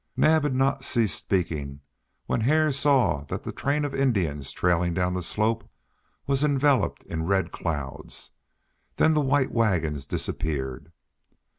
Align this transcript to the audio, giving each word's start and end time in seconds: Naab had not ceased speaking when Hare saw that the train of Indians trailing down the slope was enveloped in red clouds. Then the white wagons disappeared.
Naab 0.17 0.41
had 0.45 0.55
not 0.55 0.83
ceased 0.83 1.15
speaking 1.15 1.79
when 2.25 2.41
Hare 2.41 2.71
saw 2.71 3.23
that 3.25 3.43
the 3.43 3.51
train 3.51 3.85
of 3.85 3.93
Indians 3.93 4.51
trailing 4.51 4.95
down 4.95 5.13
the 5.13 5.21
slope 5.21 5.69
was 6.25 6.43
enveloped 6.43 7.03
in 7.03 7.27
red 7.27 7.51
clouds. 7.51 8.31
Then 8.95 9.13
the 9.13 9.21
white 9.21 9.51
wagons 9.51 10.07
disappeared. 10.07 10.91